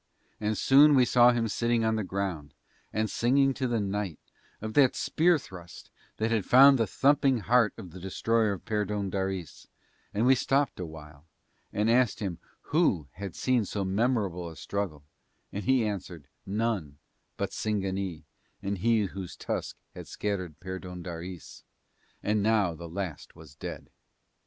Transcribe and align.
And 0.39 0.57
soon 0.57 0.95
we 0.95 1.05
saw 1.05 1.29
him 1.31 1.47
sitting 1.47 1.85
on 1.85 1.95
the 1.95 2.03
ground 2.03 2.55
and 2.91 3.07
singing 3.07 3.53
to 3.53 3.67
the 3.67 3.79
night 3.79 4.17
of 4.59 4.73
that 4.73 4.95
spear 4.95 5.37
thrust 5.37 5.91
that 6.17 6.31
had 6.31 6.43
found 6.43 6.79
the 6.79 6.87
thumping 6.87 7.41
heart 7.41 7.75
of 7.77 7.91
the 7.91 7.99
destroyer 7.99 8.53
of 8.53 8.65
Perdóndaris; 8.65 9.67
and 10.11 10.25
we 10.25 10.33
stopped 10.33 10.79
awhile 10.79 11.27
and 11.71 11.87
asked 11.87 12.19
him 12.19 12.39
who 12.73 13.09
had 13.11 13.35
seen 13.35 13.63
so 13.63 13.85
memorable 13.85 14.49
a 14.49 14.55
struggle 14.55 15.03
and 15.53 15.65
he 15.65 15.85
answered 15.85 16.27
none 16.47 16.97
but 17.37 17.51
Singanee 17.51 18.23
and 18.59 18.79
he 18.79 19.01
whose 19.03 19.35
tusk 19.37 19.77
had 19.93 20.07
scattered 20.07 20.59
Perdóndaris, 20.59 21.61
and 22.23 22.41
now 22.41 22.73
the 22.73 22.89
last 22.89 23.35
was 23.35 23.53
dead. 23.53 23.91